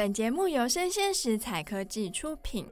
[0.00, 2.66] 本节目由生鲜食材科技出品。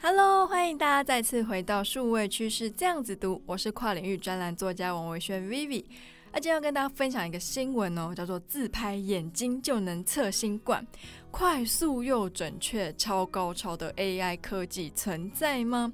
[0.00, 5.84] Hello，欢迎大家再次回到数位趋势这样子读，我是跨领域专栏作家王维轩 Vivi。
[6.32, 10.82] 那今天要跟大家分享一个新闻哦，叫做自拍眼睛就能测新冠，
[11.30, 15.92] 快速又准确、超高超的 AI 科技存在吗？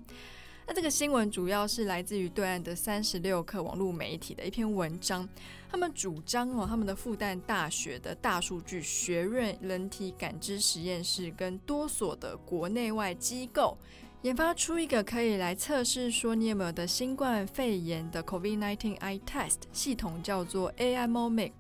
[0.71, 5.29] 那这个新闻主要是来自于对岸的三十六氪网络媒体的一篇文章，
[5.69, 13.77] 他们主张哦，他们的复旦大学的大数据学院人体感知实验室跟多所的国内外机构。
[14.23, 21.51] 研发出一个可以来测试说你有没有的新冠肺炎的 COVID-19 Eye Test 系统，叫做 AI-Momix。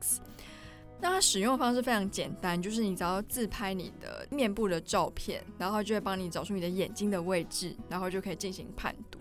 [1.02, 9.18] 那它使用方式非常简单，就是你只要自拍你的面部的照片，然后就会帮你找出你的眼睛的位置，然后就可以进行判读。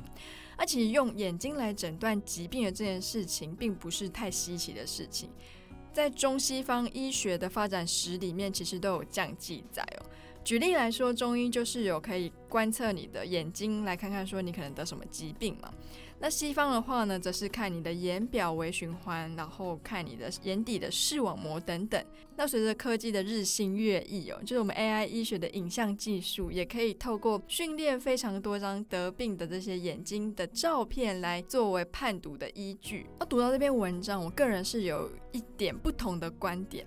[0.57, 5.29] 而且用眼睛来诊断疾病的这件事情，并不是太稀奇的事情，
[5.93, 10.05] 在中西方医学的发展史里面，其实都有这样记载哦。
[10.49, 15.71] 举例来说，中医就是有可以观测你的眼睛，来看看说你可能得什么疾病嘛。
[16.19, 22.03] 那西方的话呢，则是看你的眼表微循环，然后看你的眼底的视网膜等等。
[22.35, 33.05] 那随着科技的日新月异哦，就是我们 AI 医学的影像技术，也可以透过训练非常多张得病的这些眼睛的照片来作为判读的依据。
[33.19, 36.83] 那读到这篇文章，我个人是有一点不同的观点。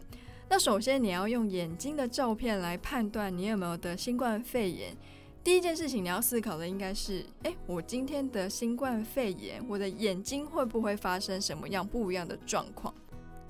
[0.53, 4.95] 那首先你要用眼睛的照片来判断你有没有得新冠肺炎。
[5.42, 12.92] 第一件事情你要思考的应该是：诶，我今天得新冠肺炎，我的眼睛会不会发生什么样不一样的状况？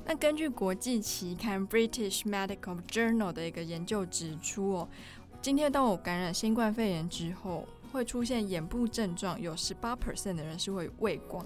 [0.04, 4.88] 那根据国际期刊《British Medical Journal》的一个研究指出，哦，
[5.42, 11.44] 今天当我感染新冠肺炎之后，会出现眼部症状，有十八 percent 的人是会畏光，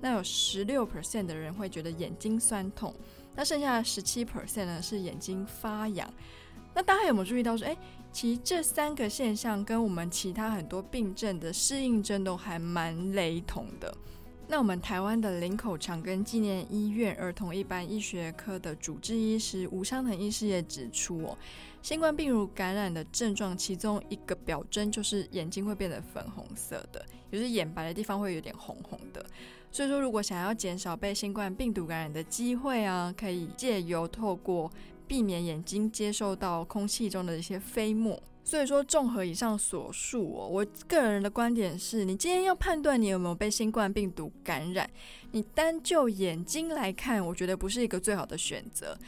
[0.00, 2.94] 那有十六 percent 的人会觉得眼睛酸痛。
[3.34, 6.12] 那剩下十七 percent 呢，是眼睛发痒。
[6.74, 7.76] 那大家有没有注意到说，哎，
[8.12, 13.94] 其实这三个现象跟我们其他很多病症的适应症都还蛮雷同的。
[14.52, 21.38] 那我们台湾的林口长庚纪念医院儿童一般医学科的主治医师吴昌腾医师也指出哦，
[21.80, 29.24] 新冠病毒感染的症状其中一个表征就是眼睛会变得粉红色的，也就是眼白的地方会有点红红的。
[29.70, 34.70] 所以说，如果想要减少被新冠病毒感染的机会啊，可以借由透过
[35.08, 38.22] 避免眼睛接受到空气中的一些飞沫。
[38.44, 44.88] 所以说，综合以上所述哦，我个人的观点是，你今天要判断你有没有被新冠病毒感染，
[45.30, 48.98] 你单就眼睛来看，我觉得不是一个最好的选择。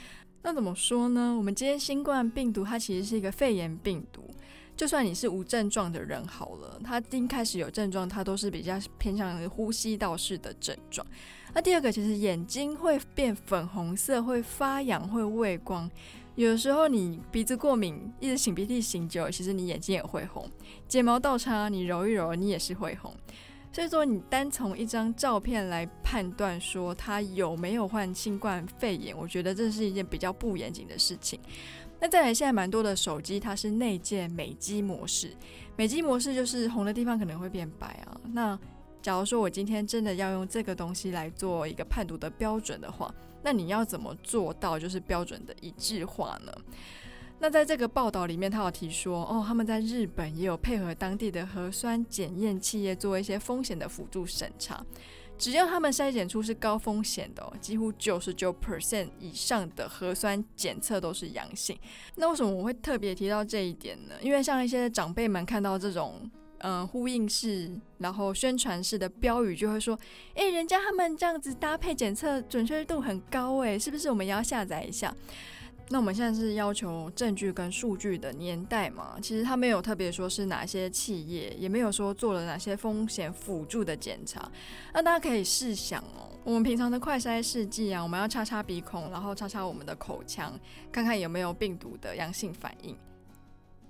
[0.42, 1.34] 那怎么说呢？
[1.36, 4.28] 我们今天新冠病毒它其实是一个肺炎病毒。
[4.76, 11.06] 就算你是无症状的人好了，他一开始有症状，他都是比较偏向于呼吸道式的症状。
[11.54, 15.88] 那第二个，其实眼睛会变粉红色，会发痒，会畏光。
[16.36, 20.50] 有的时候你鼻子过敏，一直擤鼻涕擤久，其实你眼睛也会红。
[20.88, 23.14] 睫毛倒插，你揉一揉，你也是会红。
[23.72, 31.40] 所以说，你单从一张照片来判断说他有没有患新冠肺炎，我觉得这是一件比较不严谨的事情。
[32.00, 35.32] 那再来，现在蛮多的手机它是内建美肌模式，
[35.76, 38.20] 美肌模式就是红的地方可能会变白啊。
[38.32, 38.58] 那
[39.04, 46.50] 假如说我今天真的要用这个东西来做一个判读的标准的话，那你要怎么做到就是标准的一致化呢？
[47.38, 54.82] 那在这个报道里面，他有提说，哦，他们在日本也有配合当地的核酸检验企业做一些风险的辅助审查。
[55.36, 61.78] 只要他们筛检出是高风险的，几乎九十九 percent 以上的核酸检测都是阳性。
[62.14, 64.14] 那为什么我会特别提到这一点呢？
[64.22, 66.30] 因为像一些长辈们看到这种、
[66.64, 69.98] 呃、呼应式，然后宣传式的标语，就会说
[70.32, 75.14] ：“诶，人家他们这样子搭配检测准确度很高，诶，是不是我们也要下载一下？”
[75.90, 79.18] 那我们现在是要求证据跟数据的年代嘛？
[79.20, 84.50] 其实他没有特别说是哪些企业，也没有说做了哪些风险辅助的检查。
[84.94, 90.58] 那大家可以试想哦，我们平常的快筛试剂啊，我们要擦擦鼻孔，然后擦擦我们的口腔，
[90.90, 92.96] 看看有没有病毒的阳性反应。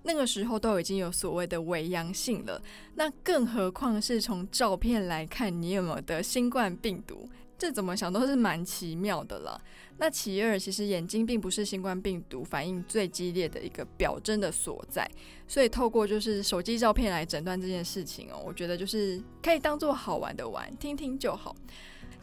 [0.04, 2.62] 那个时候都已经有所谓的伪阳性了，
[2.94, 7.28] 那更何况是从照片来看你有没有得新冠病毒？
[7.56, 9.60] 这怎么想都是蛮奇妙的了。
[9.96, 15.08] 那其二，其实眼睛并不是新冠病毒反应最激烈的一个表征的所在，
[15.46, 21.54] 所以透过就是手机照片来诊断这件事情哦，我觉得就是可以当做好玩的玩，听听就好。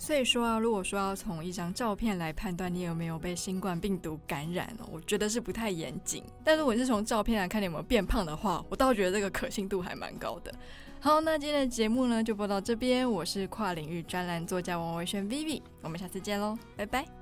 [0.01, 6.24] 所以说啊，如果说要从一张照片来判断你有没有被新冠病毒感染哦，我觉得是不太严谨。
[6.44, 10.51] 但如果是从照片来看你有没有变胖的话，我倒觉得这个可信度还蛮高的。
[11.00, 13.09] 好，那今天的节目呢就播到这边。
[13.09, 17.20] 我是跨领域专栏作家王维轩 Vivi，我们下次见喽，拜拜。